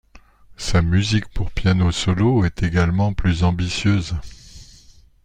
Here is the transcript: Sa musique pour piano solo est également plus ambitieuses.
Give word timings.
Sa 0.57 0.81
musique 0.81 1.29
pour 1.31 1.51
piano 1.51 1.91
solo 1.91 2.43
est 2.43 2.63
également 2.63 3.13
plus 3.13 3.43
ambitieuses. 3.43 4.15